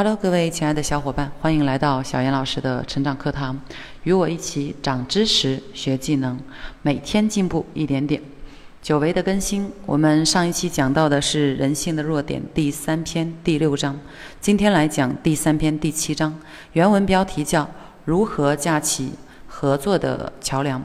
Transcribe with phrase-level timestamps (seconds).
[0.00, 3.60] Hello，各位亲爱的小伙伴，欢迎来到小严老师的成长课堂，
[4.04, 6.38] 与我一起长知识、学技能，
[6.82, 8.22] 每天进步一点点。
[8.80, 13.98] 久违的更新，我们上一期讲到的是人性的弱点第三篇第六章，
[14.40, 16.32] 今天来讲第三篇第七章，
[16.74, 17.68] 原文标题叫
[18.06, 19.10] “如何架起
[19.48, 20.80] 合作的桥梁”。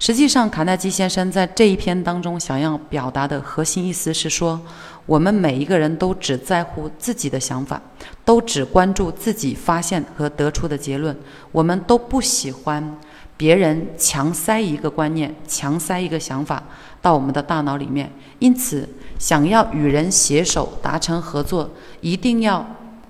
[0.00, 4.60] 实际上，卡耐基先生在这一篇当中想要表达的核心意思是说，
[5.06, 7.80] 我们每一个人都只在乎自己的想法，
[8.24, 11.16] 都只关注自己发现和得出的结论，
[11.52, 12.98] 我们都不喜欢
[13.36, 16.62] 别人强塞一个观念、强塞一个想法
[17.02, 18.10] 到我们的大脑里面。
[18.38, 18.88] 因此，
[19.18, 22.66] 想要与人携手达成合作，一定要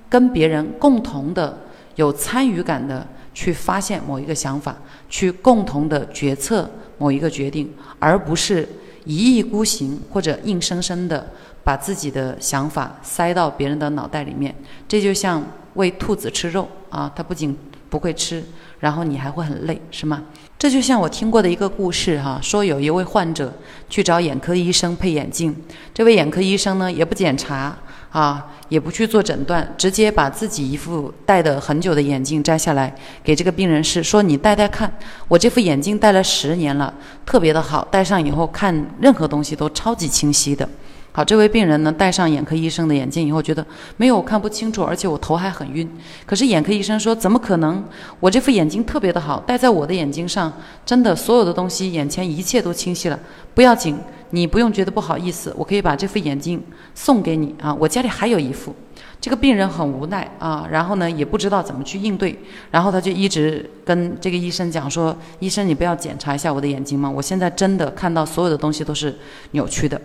[0.09, 1.59] 跟别人共同的
[1.95, 4.77] 有参与感的去发现某一个想法，
[5.09, 6.69] 去共同的决策。
[6.97, 7.69] 某一个决定，
[7.99, 8.67] 而不是
[9.05, 11.27] 一意孤行或者硬生生的
[11.63, 14.55] 把自己的想法塞到别人的脑袋里面。
[14.89, 15.43] 这就像
[15.75, 17.57] 喂兔子吃肉啊，它不仅
[17.89, 18.43] 不会吃，
[18.81, 20.23] 然后你还会很累，是吗？
[20.59, 23.53] 这就像我听过的一个故事哈，说有一位患者
[23.91, 25.55] 去找眼科医生配眼镜，
[25.93, 27.77] 这位眼科医生呢也不检查。
[28.15, 34.89] 啊，也不去做诊断，直接把自己一副戴的很久的眼镜摘下来，给这个病人试，说你戴戴看，
[35.27, 36.95] 我这副眼镜戴了十年了，
[37.27, 40.69] 特别的好，戴上以后看任何东西都超级清晰的。
[41.17, 43.65] 好，这位病人呢戴上眼科医生的眼镜以后，觉得
[43.97, 45.89] 没有看不清楚，而且我头还很晕。
[46.27, 47.85] 可是眼科医生说，怎么可能？
[48.19, 50.53] 我这副眼镜特别的好，戴在我的眼睛上，
[50.85, 53.17] 真的所有的东西，眼前一切都清晰了，
[53.55, 53.97] 不要紧。
[54.31, 56.61] 你不用觉得不好意思，我可以把这副眼镜
[56.93, 57.73] 送给你啊！
[57.73, 58.75] 我家里还有一副。
[59.21, 62.37] 这个病人很无奈啊，然后呢也不知道怎么去应对，
[62.73, 67.09] 然后他就一直跟这个医生讲说：“医生，你不要检查一下我的眼睛吗？
[67.09, 69.17] 我现在真的看到所有的东西都是
[69.53, 70.01] 扭曲的。”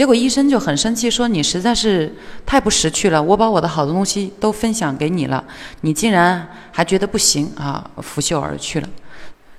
[0.00, 2.10] 结果医生就很生气说：“你实在是
[2.46, 3.22] 太不识趣了！
[3.22, 5.44] 我把我的好多东西都分享给你了，
[5.82, 8.88] 你竟然还觉得不行啊！”拂袖而去了。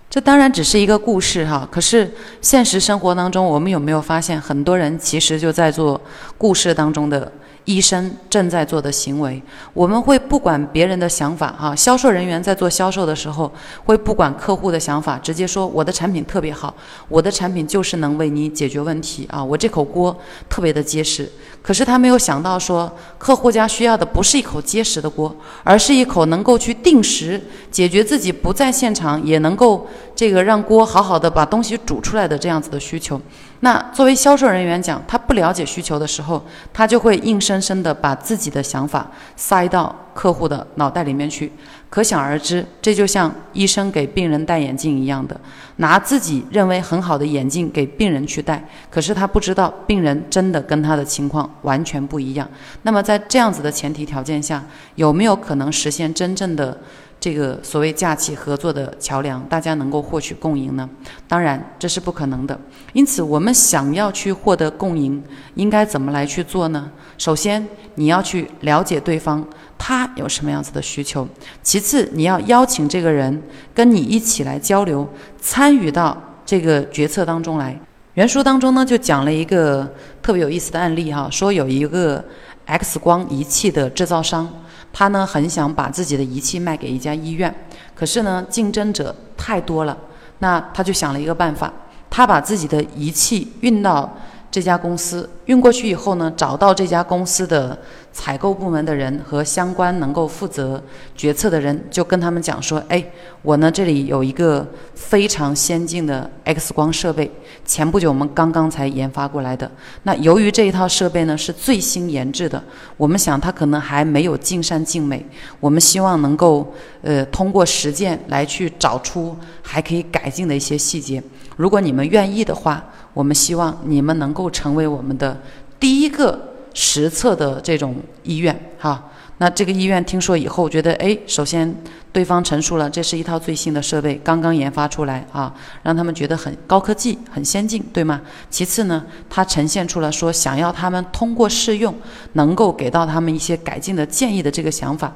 [0.09, 6.01] 这当然只是一个故事哈，可是现实生活当中，我们有没有发现，很多人其实就在做
[6.39, 7.31] 故事当中的？
[7.65, 9.41] 医生正在做的行为，
[9.73, 11.75] 我们会不管别人的想法哈。
[11.75, 13.51] 销售人员在做销售的时候，
[13.85, 16.73] 会不管客户的想法，直接说我的产品特别好，
[17.07, 20.15] 我的产品就是能为你解决问题啊，我这口锅
[20.49, 21.29] 特别的结实。
[21.61, 27.39] 可是他没有想到说，客户家需要的不是一口结实的锅，而是一口能够去定时
[27.69, 33.21] 解决自己不在现场也能够这个让锅好好的把东西煮出来的这样子的需求。
[33.59, 36.43] 那作为销售人员讲，他不了解需求的时候，
[36.73, 41.49] 他就会硬生生的把自己的想法塞到客户的脑袋里面去。
[41.89, 45.39] 可想而知，这就像医生给病人戴眼镜一样的，
[45.77, 52.45] 拿自己认为很好的眼镜给病人去戴，可是他不知道病人真的跟他的情况完全不一样。
[52.81, 54.61] 那么在这样子的前提条件下，
[54.95, 56.77] 有没有可能实现真正的？
[57.21, 60.89] 这个所谓架起合作的桥梁，大家能够获取共赢呢？
[61.27, 62.59] 当然这是不可能的。
[62.93, 65.23] 因此，我们想要去获得共赢，
[65.53, 66.91] 应该怎么来去做呢？
[67.19, 71.23] 首先，你要去了解对方他有什么样子的需求；
[71.61, 75.07] 其次，你要邀请这个人跟你一起来交流，
[75.39, 77.79] 参与到这个决策当中来。
[78.15, 79.89] 原书当中呢，就讲了一个
[80.21, 82.23] 特别有意思的案例哈，说有一个
[82.65, 84.47] X 光仪器的制造商。
[84.93, 87.53] 他呢很想把自己的仪器卖给一家医院，
[87.95, 89.97] 可是呢竞争者太多了，
[90.39, 91.71] 那他就想了一个办法，
[92.09, 94.17] 他把自己的仪器运到。
[94.51, 97.77] 这家公司运过去以后呢，找到这家公司的
[98.11, 100.83] 采购部门的人和相关能够负责
[101.15, 103.01] 决策的人，就跟他们讲说：“哎，
[103.43, 107.31] 我呢这里有一个非常先进的 X 光设备，
[107.63, 109.71] 前不久我们刚刚才研发过来的。
[110.03, 112.61] 那由于这一套设备呢是最新研制的，
[112.97, 115.25] 我们想它可能还没有尽善尽美，
[115.61, 121.23] 我们希望能够呃通过实践来去找出还可以改进的一些细节。
[121.55, 122.83] 如果你们愿意的话。”
[123.13, 125.39] 我们希望你们能够成为我们的
[125.79, 129.07] 第一个实测的这种医院，哈。
[129.37, 131.75] 那这个医院听说以后，觉得哎，首先
[132.13, 135.51] 对方陈述了这是一套最新的设备，刚刚研发出来啊，
[135.81, 138.21] 让他们觉得很高科技、很先进，对吗？
[138.51, 141.91] 其次呢，它呈现出了说想要他们通过试用，
[142.33, 145.11] 能够给到他们一些改进的建议的这个想法。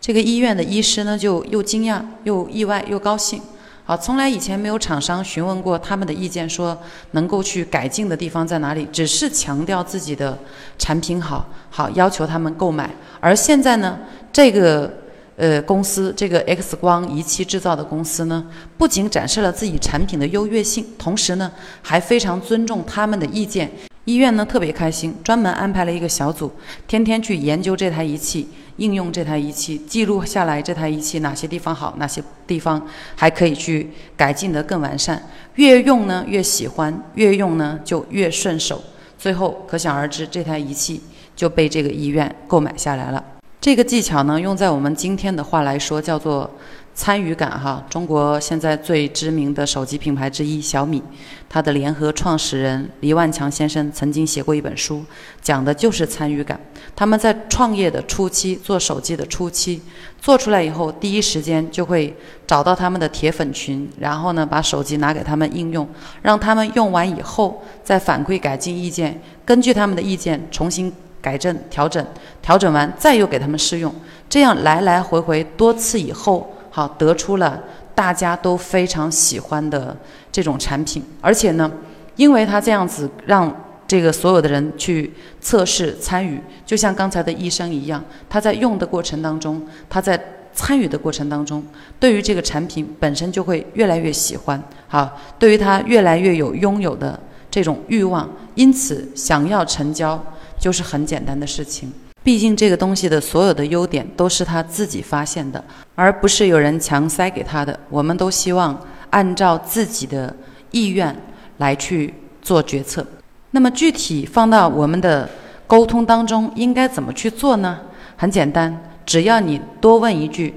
[0.00, 3.42] 这个医院的医师呢，就又惊讶、又意外、又高兴。
[3.86, 6.74] 好，从来以前没有厂商询问过他们的意见，说
[7.10, 10.38] 能够去改进的地方在哪里，只是强调自己的
[10.78, 12.88] 产品好，好要求他们购买。
[13.20, 13.98] 而现在呢，
[14.32, 14.90] 这个
[15.36, 18.42] 呃公司，这个 X 光仪器制造的公司呢，
[18.78, 21.52] 不仅展示了自己产品的优越性，同时呢，
[21.82, 23.70] 还非常尊重他们的意见，
[24.04, 26.52] 医院呢特别开心，专门安排了一个小组，
[26.86, 32.86] 天天去研究这台仪器，应用这台仪器，记录下来这台仪器哪些地方好，哪些地方
[33.16, 35.22] 还可以去改进的更完善。
[35.54, 38.82] 越用呢越喜欢，越用呢就越顺手。
[39.18, 41.00] 最后可想而知，这台仪器
[41.34, 43.24] 就被这个医院购买下来了。
[43.64, 46.50] 这个技巧呢，用在我们今天的话来说，叫做。
[46.96, 51.02] 参与感哈，中国现在最知名的手机品牌之一小米，
[51.48, 55.02] 它的联合创始人黎万强先生曾经写过一本书，
[55.42, 56.60] 讲的就是参与感。
[56.94, 59.82] 他们在创业的初期，做手机的初期，
[60.20, 65.88] 做出来以后，第一时间就会找到他们的铁粉群，然后呢，把手机拿给他们应用，
[66.22, 70.92] 让他们用完以后再反馈改进意见，根据他们的意见重新
[71.24, 72.04] 改正调整，
[72.42, 73.90] 调整完再又给他们试用，
[74.28, 76.54] 这样来来回回多次以后。
[76.70, 77.62] 好，得出了
[77.94, 79.96] 大家都非常喜欢的
[80.32, 81.70] 这种产品，而且呢，
[82.16, 83.54] 因为他这样子让
[83.86, 90.20] 这个所有的人去测试参与，就像刚才的医生一样，他在用的过程当中，他在
[90.52, 91.64] 参与的过程当中，
[92.00, 97.16] 对于这个产品本身就会越来越喜欢，好，对于他越来越有拥有的
[97.48, 100.20] 这种欲望，因此想要成交
[100.64, 101.92] 就是很简单的事情。
[102.22, 105.62] 毕竟这个东西的所有的优点都是他自己发现的，
[105.94, 107.78] 而不是有人强塞给他的。
[107.90, 108.80] 我们都希望
[109.10, 110.34] 按照自己的
[110.70, 111.14] 意愿
[111.58, 113.06] 来去做决策。
[113.50, 115.28] 那么具体放到我们的
[115.66, 117.78] 沟通当中，应该怎么去做呢？
[118.16, 118.74] 很简单，
[119.04, 120.54] 只要你多问一句：“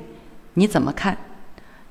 [0.56, 1.18] 你怎么看？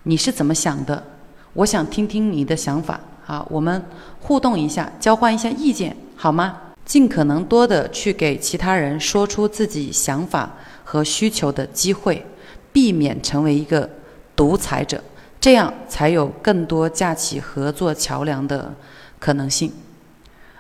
[0.05, 1.05] 你是怎么想的？
[1.53, 3.85] 我想听听你的想法。”好，我们
[4.21, 6.57] 互动一下，交换一下意见，好吗？
[6.87, 10.55] 尽可能多的去给其他人说出自己想法
[10.85, 12.25] 和需求的机会，
[12.73, 13.91] 避免成为一个
[14.37, 15.03] 独裁者，
[15.41, 18.73] 这样才有更多架起合作桥梁的
[19.19, 19.73] 可能性。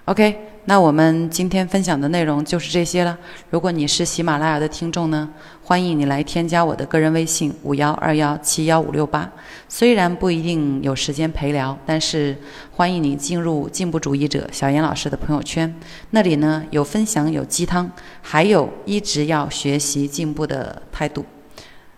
[0.06, 0.36] OK。
[0.68, 3.16] 那我们今天分享的内容就是这些了。
[3.50, 5.28] 如果你是喜马拉雅的听众呢，
[5.62, 9.30] 欢迎你来添加我的个人微信五幺二幺七幺五六八。
[9.68, 12.36] 虽然不一定有时间陪聊，但是
[12.72, 15.72] 欢迎你进入进步主义者小严老师的朋友圈，
[16.10, 17.88] 那里呢有分享，有鸡汤，
[18.20, 21.24] 还有一直要学习进步的态度。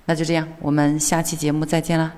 [0.05, 2.13] 那就这样，我们下期节目再见啦。